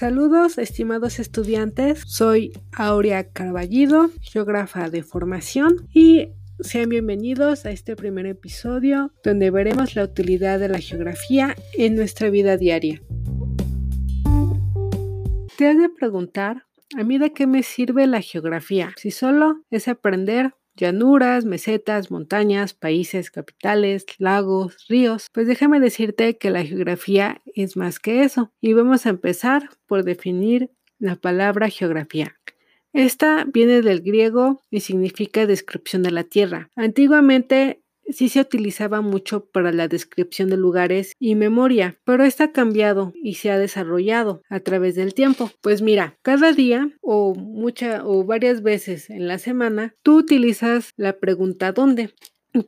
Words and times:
Saludos, 0.00 0.56
estimados 0.56 1.18
estudiantes. 1.18 2.04
Soy 2.06 2.52
Aurea 2.72 3.30
Carballido, 3.30 4.08
geógrafa 4.22 4.88
de 4.88 5.02
formación 5.02 5.90
y 5.92 6.30
sean 6.60 6.88
bienvenidos 6.88 7.66
a 7.66 7.70
este 7.70 7.96
primer 7.96 8.24
episodio 8.24 9.12
donde 9.22 9.50
veremos 9.50 9.96
la 9.96 10.04
utilidad 10.04 10.58
de 10.58 10.70
la 10.70 10.78
geografía 10.78 11.54
en 11.74 11.96
nuestra 11.96 12.30
vida 12.30 12.56
diaria. 12.56 13.02
Te 15.58 15.68
has 15.68 15.76
de 15.76 15.90
preguntar, 15.90 16.64
¿a 16.96 17.04
mí 17.04 17.18
de 17.18 17.34
qué 17.34 17.46
me 17.46 17.62
sirve 17.62 18.06
la 18.06 18.22
geografía? 18.22 18.94
Si 18.96 19.10
solo 19.10 19.66
es 19.68 19.86
aprender 19.86 20.54
llanuras, 20.76 21.44
mesetas, 21.44 22.10
montañas, 22.10 22.74
países, 22.74 23.30
capitales, 23.30 24.06
lagos, 24.18 24.86
ríos. 24.88 25.28
Pues 25.32 25.46
déjame 25.46 25.80
decirte 25.80 26.38
que 26.38 26.50
la 26.50 26.64
geografía 26.64 27.42
es 27.54 27.76
más 27.76 27.98
que 27.98 28.22
eso. 28.22 28.52
Y 28.60 28.72
vamos 28.72 29.06
a 29.06 29.10
empezar 29.10 29.70
por 29.86 30.04
definir 30.04 30.70
la 30.98 31.16
palabra 31.16 31.68
geografía. 31.68 32.36
Esta 32.92 33.44
viene 33.44 33.82
del 33.82 34.00
griego 34.00 34.62
y 34.70 34.80
significa 34.80 35.46
descripción 35.46 36.02
de 36.02 36.10
la 36.10 36.24
tierra. 36.24 36.70
Antiguamente 36.74 37.82
sí 38.12 38.28
se 38.28 38.40
utilizaba 38.40 39.00
mucho 39.00 39.46
para 39.46 39.72
la 39.72 39.88
descripción 39.88 40.50
de 40.50 40.56
lugares 40.56 41.12
y 41.18 41.34
memoria, 41.34 41.98
pero 42.04 42.24
está 42.24 42.40
ha 42.44 42.52
cambiado 42.52 43.12
y 43.22 43.34
se 43.34 43.50
ha 43.50 43.58
desarrollado 43.58 44.42
a 44.48 44.60
través 44.60 44.94
del 44.94 45.14
tiempo. 45.14 45.50
Pues 45.60 45.82
mira, 45.82 46.16
cada 46.22 46.52
día 46.52 46.90
o 47.02 47.34
mucha 47.34 48.06
o 48.06 48.24
varias 48.24 48.62
veces 48.62 49.10
en 49.10 49.28
la 49.28 49.38
semana 49.38 49.94
tú 50.02 50.16
utilizas 50.16 50.92
la 50.96 51.18
pregunta 51.18 51.72
¿dónde? 51.72 52.10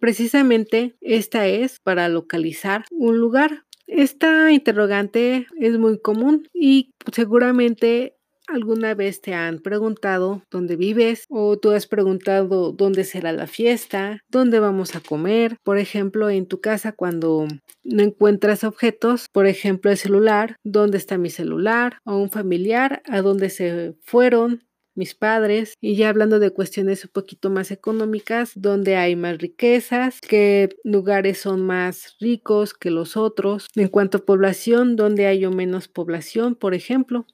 precisamente 0.00 0.94
esta 1.00 1.46
es 1.46 1.80
para 1.80 2.08
localizar 2.08 2.84
un 2.90 3.18
lugar. 3.18 3.64
Esta 3.86 4.52
interrogante 4.52 5.46
es 5.58 5.78
muy 5.78 5.98
común 6.00 6.48
y 6.54 6.92
seguramente 7.12 8.16
¿Alguna 8.52 8.94
vez 8.94 9.22
te 9.22 9.32
han 9.32 9.60
preguntado 9.60 10.42
dónde 10.50 10.76
vives? 10.76 11.24
¿O 11.30 11.56
tú 11.58 11.70
has 11.70 11.86
preguntado 11.86 12.72
dónde 12.72 13.04
será 13.04 13.32
la 13.32 13.46
fiesta? 13.46 14.20
¿Dónde 14.28 14.60
vamos 14.60 14.94
a 14.94 15.00
comer? 15.00 15.56
Por 15.62 15.78
ejemplo, 15.78 16.28
en 16.28 16.44
tu 16.44 16.60
casa 16.60 16.92
cuando 16.92 17.48
no 17.82 18.02
encuentras 18.02 18.62
objetos, 18.62 19.28
por 19.32 19.46
ejemplo, 19.46 19.90
el 19.90 19.96
celular, 19.96 20.56
¿dónde 20.64 20.98
está 20.98 21.16
mi 21.16 21.30
celular? 21.30 21.96
O 22.04 22.18
un 22.18 22.28
familiar, 22.28 23.02
¿a 23.08 23.22
dónde 23.22 23.48
se 23.48 23.94
fueron? 24.02 24.62
mis 24.94 25.14
padres 25.14 25.72
y 25.80 25.96
ya 25.96 26.10
hablando 26.10 26.38
de 26.38 26.50
cuestiones 26.50 27.06
un 27.06 27.12
poquito 27.12 27.48
más 27.48 27.70
económicas, 27.70 28.52
donde 28.54 28.96
hay 28.96 29.16
más 29.16 29.38
riquezas, 29.38 30.20
qué 30.20 30.68
lugares 30.84 31.38
son 31.38 31.62
más 31.62 32.14
ricos 32.20 32.74
que 32.74 32.90
los 32.90 33.16
otros, 33.16 33.68
en 33.74 33.88
cuanto 33.88 34.18
a 34.18 34.24
población, 34.26 34.96
donde 34.96 35.24
hay 35.24 35.46
o 35.46 35.50
menos 35.50 35.88
población, 35.88 36.56
por 36.56 36.74
ejemplo. 36.74 37.26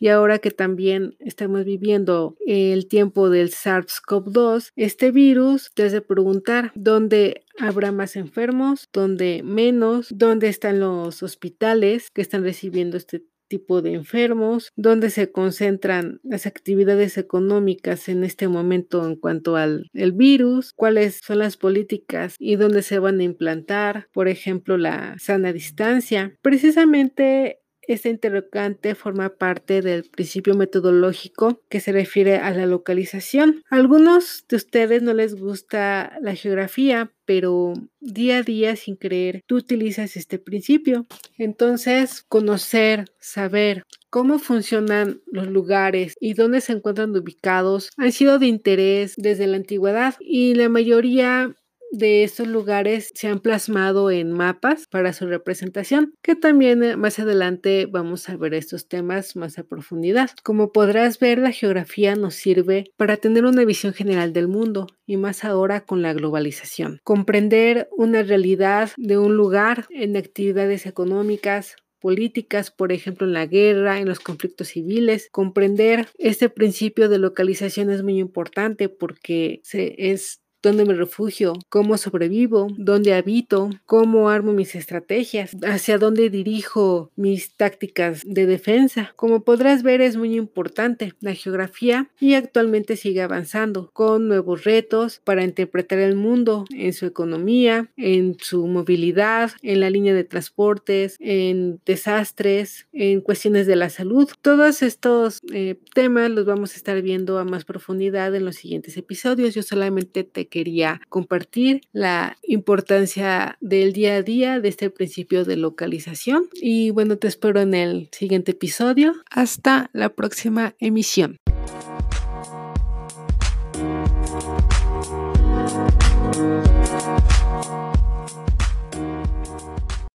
Y 0.00 0.08
ahora 0.08 0.38
que 0.38 0.50
también 0.50 1.14
estamos 1.20 1.64
viviendo 1.64 2.34
el 2.46 2.88
tiempo 2.88 3.28
del 3.28 3.50
SARS-CoV-2, 3.50 4.72
este 4.74 5.10
virus 5.12 5.70
te 5.74 5.84
hace 5.84 6.00
preguntar 6.00 6.72
dónde 6.74 7.44
habrá 7.58 7.92
más 7.92 8.16
enfermos, 8.16 8.88
dónde 8.94 9.42
menos, 9.44 10.08
dónde 10.10 10.48
están 10.48 10.80
los 10.80 11.22
hospitales 11.22 12.10
que 12.10 12.22
están 12.22 12.42
recibiendo 12.42 12.96
este 12.96 13.22
tipo 13.50 13.82
de 13.82 13.92
enfermos, 13.94 14.72
dónde 14.76 15.10
se 15.10 15.32
concentran 15.32 16.20
las 16.22 16.46
actividades 16.46 17.18
económicas 17.18 18.08
en 18.08 18.24
este 18.24 18.48
momento 18.48 19.04
en 19.04 19.16
cuanto 19.16 19.56
al 19.56 19.90
el 19.92 20.12
virus, 20.12 20.72
cuáles 20.72 21.20
son 21.22 21.40
las 21.40 21.56
políticas 21.56 22.36
y 22.38 22.56
dónde 22.56 22.82
se 22.82 23.00
van 23.00 23.18
a 23.18 23.24
implantar, 23.24 24.08
por 24.12 24.28
ejemplo, 24.28 24.78
la 24.78 25.16
sana 25.18 25.52
distancia. 25.52 26.38
Precisamente 26.40 27.59
este 27.92 28.08
interrogante 28.08 28.94
forma 28.94 29.30
parte 29.30 29.82
del 29.82 30.04
principio 30.04 30.54
metodológico 30.54 31.60
que 31.68 31.80
se 31.80 31.92
refiere 31.92 32.36
a 32.36 32.52
la 32.52 32.66
localización. 32.66 33.62
A 33.70 33.76
algunos 33.76 34.44
de 34.48 34.56
ustedes 34.56 35.02
no 35.02 35.12
les 35.12 35.34
gusta 35.34 36.16
la 36.20 36.34
geografía, 36.34 37.12
pero 37.24 37.74
día 38.00 38.38
a 38.38 38.42
día 38.42 38.76
sin 38.76 38.96
creer 38.96 39.42
tú 39.46 39.56
utilizas 39.56 40.16
este 40.16 40.38
principio. 40.38 41.06
Entonces, 41.36 42.22
conocer, 42.28 43.06
saber 43.18 43.84
cómo 44.08 44.38
funcionan 44.38 45.20
los 45.26 45.46
lugares 45.46 46.14
y 46.20 46.34
dónde 46.34 46.60
se 46.60 46.72
encuentran 46.72 47.16
ubicados 47.16 47.90
han 47.96 48.12
sido 48.12 48.38
de 48.38 48.46
interés 48.46 49.14
desde 49.16 49.46
la 49.46 49.56
antigüedad 49.56 50.14
y 50.20 50.54
la 50.54 50.68
mayoría 50.68 51.54
de 51.90 52.24
estos 52.24 52.46
lugares 52.46 53.10
se 53.14 53.28
han 53.28 53.40
plasmado 53.40 54.10
en 54.10 54.32
mapas 54.32 54.86
para 54.86 55.12
su 55.12 55.26
representación, 55.26 56.14
que 56.22 56.36
también 56.36 56.82
eh, 56.82 56.96
más 56.96 57.18
adelante 57.18 57.86
vamos 57.86 58.28
a 58.28 58.36
ver 58.36 58.54
estos 58.54 58.88
temas 58.88 59.36
más 59.36 59.58
a 59.58 59.64
profundidad. 59.64 60.30
Como 60.42 60.72
podrás 60.72 61.18
ver, 61.18 61.38
la 61.38 61.52
geografía 61.52 62.16
nos 62.16 62.34
sirve 62.34 62.92
para 62.96 63.16
tener 63.16 63.44
una 63.44 63.64
visión 63.64 63.92
general 63.92 64.32
del 64.32 64.48
mundo 64.48 64.86
y 65.06 65.16
más 65.16 65.44
ahora 65.44 65.80
con 65.80 66.02
la 66.02 66.12
globalización. 66.12 67.00
Comprender 67.04 67.88
una 67.96 68.22
realidad 68.22 68.90
de 68.96 69.18
un 69.18 69.36
lugar 69.36 69.86
en 69.90 70.16
actividades 70.16 70.86
económicas, 70.86 71.76
políticas, 72.00 72.70
por 72.70 72.92
ejemplo, 72.92 73.26
en 73.26 73.34
la 73.34 73.46
guerra, 73.46 73.98
en 73.98 74.08
los 74.08 74.20
conflictos 74.20 74.68
civiles. 74.68 75.28
Comprender 75.30 76.08
este 76.18 76.48
principio 76.48 77.08
de 77.08 77.18
localización 77.18 77.90
es 77.90 78.02
muy 78.02 78.18
importante 78.18 78.88
porque 78.88 79.60
se, 79.62 79.94
es 80.10 80.39
dónde 80.62 80.84
me 80.84 80.94
refugio, 80.94 81.54
cómo 81.68 81.96
sobrevivo, 81.96 82.68
dónde 82.76 83.14
habito, 83.14 83.70
cómo 83.86 84.28
armo 84.28 84.52
mis 84.52 84.74
estrategias, 84.74 85.56
hacia 85.62 85.98
dónde 85.98 86.30
dirijo 86.30 87.10
mis 87.16 87.54
tácticas 87.54 88.22
de 88.26 88.46
defensa. 88.46 89.12
Como 89.16 89.44
podrás 89.44 89.82
ver 89.82 90.00
es 90.00 90.16
muy 90.16 90.36
importante 90.36 91.14
la 91.20 91.34
geografía 91.34 92.10
y 92.18 92.34
actualmente 92.34 92.96
sigue 92.96 93.22
avanzando 93.22 93.90
con 93.92 94.28
nuevos 94.28 94.64
retos 94.64 95.20
para 95.24 95.44
interpretar 95.44 95.98
el 95.98 96.16
mundo 96.16 96.64
en 96.74 96.92
su 96.92 97.06
economía, 97.06 97.90
en 97.96 98.36
su 98.40 98.66
movilidad, 98.66 99.52
en 99.62 99.80
la 99.80 99.90
línea 99.90 100.14
de 100.14 100.24
transportes, 100.24 101.16
en 101.20 101.80
desastres, 101.86 102.86
en 102.92 103.20
cuestiones 103.20 103.66
de 103.66 103.76
la 103.76 103.90
salud. 103.90 104.28
Todos 104.42 104.82
estos 104.82 105.40
eh, 105.52 105.76
temas 105.94 106.30
los 106.30 106.44
vamos 106.44 106.74
a 106.74 106.76
estar 106.76 107.00
viendo 107.02 107.38
a 107.38 107.44
más 107.44 107.64
profundidad 107.64 108.34
en 108.34 108.44
los 108.44 108.56
siguientes 108.56 108.96
episodios. 108.96 109.54
Yo 109.54 109.62
solamente 109.62 110.24
te 110.24 110.48
quería 110.50 111.00
compartir, 111.08 111.82
la 111.92 112.36
importancia 112.42 113.56
del 113.60 113.92
día 113.92 114.16
a 114.16 114.22
día 114.22 114.60
de 114.60 114.68
este 114.68 114.90
principio 114.90 115.44
de 115.44 115.56
localización. 115.56 116.48
Y 116.54 116.90
bueno, 116.90 117.16
te 117.16 117.28
espero 117.28 117.60
en 117.60 117.74
el 117.74 118.08
siguiente 118.12 118.52
episodio. 118.52 119.14
Hasta 119.30 119.90
la 119.92 120.10
próxima 120.10 120.74
emisión. 120.78 121.38